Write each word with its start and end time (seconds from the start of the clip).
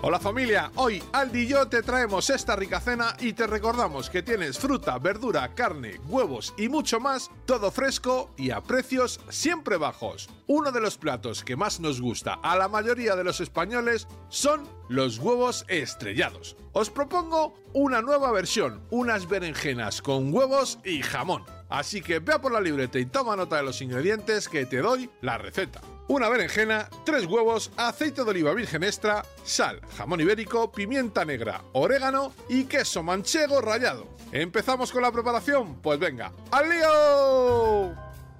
Hola 0.00 0.20
familia, 0.20 0.70
hoy 0.76 1.02
Aldi 1.10 1.40
y 1.40 1.46
yo 1.48 1.66
te 1.66 1.82
traemos 1.82 2.30
esta 2.30 2.54
rica 2.54 2.78
cena 2.78 3.16
y 3.18 3.32
te 3.32 3.48
recordamos 3.48 4.08
que 4.08 4.22
tienes 4.22 4.56
fruta, 4.56 4.96
verdura, 5.00 5.56
carne, 5.56 5.98
huevos 6.06 6.54
y 6.56 6.68
mucho 6.68 7.00
más, 7.00 7.32
todo 7.46 7.72
fresco 7.72 8.30
y 8.36 8.52
a 8.52 8.60
precios 8.60 9.18
siempre 9.28 9.76
bajos. 9.76 10.30
Uno 10.46 10.70
de 10.70 10.80
los 10.80 10.98
platos 10.98 11.42
que 11.42 11.56
más 11.56 11.80
nos 11.80 12.00
gusta 12.00 12.34
a 12.34 12.56
la 12.56 12.68
mayoría 12.68 13.16
de 13.16 13.24
los 13.24 13.40
españoles 13.40 14.06
son 14.28 14.68
los 14.88 15.18
huevos 15.18 15.64
estrellados. 15.66 16.56
Os 16.74 16.90
propongo 16.90 17.54
una 17.72 18.00
nueva 18.00 18.30
versión, 18.30 18.80
unas 18.90 19.28
berenjenas 19.28 20.00
con 20.00 20.32
huevos 20.32 20.78
y 20.84 21.02
jamón. 21.02 21.42
Así 21.68 22.02
que 22.02 22.20
vea 22.20 22.40
por 22.40 22.52
la 22.52 22.60
libreta 22.60 23.00
y 23.00 23.06
toma 23.06 23.34
nota 23.34 23.56
de 23.56 23.64
los 23.64 23.82
ingredientes 23.82 24.48
que 24.48 24.64
te 24.64 24.78
doy 24.78 25.10
la 25.22 25.38
receta. 25.38 25.80
Una 26.08 26.30
berenjena, 26.30 26.88
tres 27.04 27.26
huevos, 27.26 27.70
aceite 27.76 28.24
de 28.24 28.30
oliva 28.30 28.54
virgen 28.54 28.82
extra, 28.82 29.26
sal, 29.44 29.82
jamón 29.98 30.22
ibérico, 30.22 30.72
pimienta 30.72 31.22
negra, 31.26 31.60
orégano 31.74 32.32
y 32.48 32.64
queso 32.64 33.02
manchego 33.02 33.60
rallado. 33.60 34.08
¿Empezamos 34.32 34.90
con 34.90 35.02
la 35.02 35.12
preparación? 35.12 35.82
Pues 35.82 35.98
venga, 35.98 36.32
¡al 36.50 36.68
lío! 36.70 37.94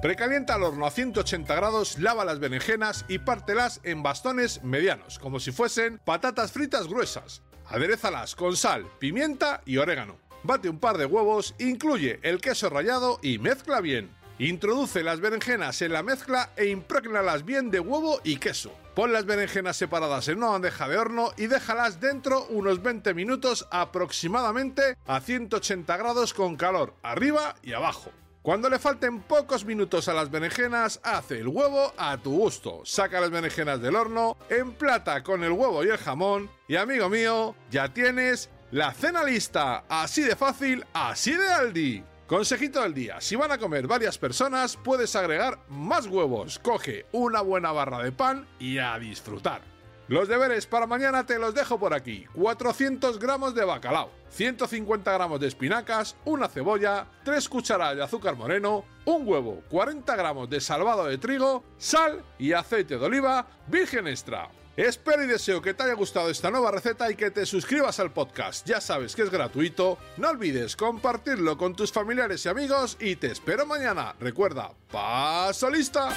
Precalienta 0.00 0.54
al 0.54 0.62
horno 0.62 0.86
a 0.86 0.90
180 0.90 1.54
grados, 1.54 1.98
lava 1.98 2.24
las 2.24 2.38
berenjenas 2.38 3.04
y 3.08 3.18
pártelas 3.18 3.80
en 3.84 4.02
bastones 4.02 4.64
medianos, 4.64 5.18
como 5.18 5.38
si 5.38 5.52
fuesen 5.52 6.00
patatas 6.02 6.52
fritas 6.52 6.88
gruesas. 6.88 7.42
Aderézalas 7.66 8.36
con 8.36 8.56
sal, 8.56 8.86
pimienta 8.98 9.60
y 9.66 9.76
orégano. 9.76 10.16
Bate 10.44 10.70
un 10.70 10.78
par 10.78 10.96
de 10.96 11.04
huevos, 11.04 11.54
incluye 11.58 12.20
el 12.22 12.40
queso 12.40 12.70
rallado 12.70 13.18
y 13.22 13.38
mezcla 13.38 13.82
bien. 13.82 14.18
Introduce 14.40 15.02
las 15.02 15.20
berenjenas 15.20 15.82
en 15.82 15.92
la 15.92 16.02
mezcla 16.02 16.48
e 16.56 16.68
impregnalas 16.68 17.44
bien 17.44 17.70
de 17.70 17.78
huevo 17.78 18.22
y 18.24 18.38
queso. 18.38 18.72
Pon 18.94 19.12
las 19.12 19.26
berenjenas 19.26 19.76
separadas 19.76 20.28
en 20.28 20.38
una 20.38 20.46
bandeja 20.46 20.88
de 20.88 20.96
horno 20.96 21.34
y 21.36 21.46
déjalas 21.46 22.00
dentro 22.00 22.46
unos 22.46 22.82
20 22.82 23.12
minutos 23.12 23.68
aproximadamente 23.70 24.96
a 25.06 25.20
180 25.20 25.94
grados 25.94 26.32
con 26.32 26.56
calor 26.56 26.94
arriba 27.02 27.54
y 27.62 27.74
abajo. 27.74 28.12
Cuando 28.40 28.70
le 28.70 28.78
falten 28.78 29.20
pocos 29.20 29.66
minutos 29.66 30.08
a 30.08 30.14
las 30.14 30.30
berenjenas, 30.30 31.00
hace 31.02 31.40
el 31.40 31.48
huevo 31.48 31.92
a 31.98 32.16
tu 32.16 32.34
gusto. 32.38 32.80
Saca 32.86 33.20
las 33.20 33.30
berenjenas 33.30 33.82
del 33.82 33.94
horno, 33.94 34.38
emplata 34.48 35.22
con 35.22 35.44
el 35.44 35.52
huevo 35.52 35.84
y 35.84 35.90
el 35.90 35.98
jamón 35.98 36.50
y 36.66 36.76
amigo 36.76 37.10
mío, 37.10 37.54
ya 37.70 37.92
tienes 37.92 38.48
la 38.70 38.94
cena 38.94 39.22
lista. 39.22 39.84
Así 39.86 40.22
de 40.22 40.34
fácil, 40.34 40.86
así 40.94 41.34
de 41.34 41.52
Aldi. 41.52 42.09
Consejito 42.30 42.80
del 42.80 42.94
día, 42.94 43.20
si 43.20 43.34
van 43.34 43.50
a 43.50 43.58
comer 43.58 43.88
varias 43.88 44.16
personas, 44.16 44.76
puedes 44.76 45.16
agregar 45.16 45.58
más 45.68 46.06
huevos. 46.06 46.60
Coge 46.60 47.06
una 47.10 47.40
buena 47.40 47.72
barra 47.72 48.04
de 48.04 48.12
pan 48.12 48.46
y 48.60 48.78
a 48.78 48.96
disfrutar. 49.00 49.62
Los 50.10 50.26
deberes 50.26 50.66
para 50.66 50.88
mañana 50.88 51.24
te 51.24 51.38
los 51.38 51.54
dejo 51.54 51.78
por 51.78 51.94
aquí. 51.94 52.26
400 52.34 53.20
gramos 53.20 53.54
de 53.54 53.64
bacalao, 53.64 54.10
150 54.30 55.12
gramos 55.12 55.38
de 55.38 55.46
espinacas, 55.46 56.16
una 56.24 56.48
cebolla, 56.48 57.06
3 57.22 57.48
cucharadas 57.48 57.96
de 57.96 58.02
azúcar 58.02 58.34
moreno, 58.34 58.84
un 59.04 59.22
huevo, 59.24 59.62
40 59.70 60.16
gramos 60.16 60.50
de 60.50 60.60
salvado 60.60 61.04
de 61.04 61.16
trigo, 61.16 61.62
sal 61.78 62.24
y 62.40 62.54
aceite 62.54 62.98
de 62.98 63.06
oliva 63.06 63.46
virgen 63.68 64.08
extra. 64.08 64.50
Espero 64.76 65.22
y 65.22 65.28
deseo 65.28 65.62
que 65.62 65.74
te 65.74 65.84
haya 65.84 65.94
gustado 65.94 66.28
esta 66.28 66.50
nueva 66.50 66.72
receta 66.72 67.08
y 67.08 67.14
que 67.14 67.30
te 67.30 67.46
suscribas 67.46 68.00
al 68.00 68.12
podcast. 68.12 68.66
Ya 68.66 68.80
sabes 68.80 69.14
que 69.14 69.22
es 69.22 69.30
gratuito. 69.30 69.96
No 70.16 70.30
olvides 70.30 70.74
compartirlo 70.74 71.56
con 71.56 71.76
tus 71.76 71.92
familiares 71.92 72.44
y 72.44 72.48
amigos 72.48 72.96
y 72.98 73.14
te 73.14 73.28
espero 73.30 73.64
mañana. 73.64 74.16
Recuerda, 74.18 74.72
paso 74.90 75.70
lista. 75.70 76.08